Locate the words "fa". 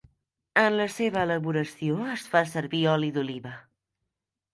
2.31-2.41